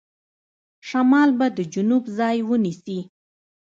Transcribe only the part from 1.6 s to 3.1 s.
جنوب ځای ونیسي.